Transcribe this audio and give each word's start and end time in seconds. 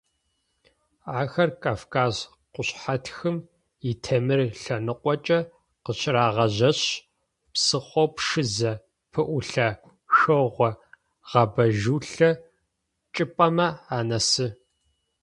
Ахэр 1.19 1.49
Кавказ 1.63 2.15
къушъхьэтхым 2.53 3.37
итемыр 3.91 4.41
лъэныкъокӏэ 4.61 5.39
къыщырагъажьэшъ, 5.83 6.83
псыхъоу 7.53 8.07
Пшызэ 8.15 8.71
пэӏулъэшъогъэ 9.11 10.69
гъэбэжъулъэ 11.29 12.29
чӏыпӏэмэ 13.13 13.67
анэсы. 13.97 14.47